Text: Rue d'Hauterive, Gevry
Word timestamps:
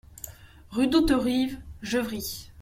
Rue 0.71 0.87
d'Hauterive, 0.87 1.59
Gevry 1.83 2.49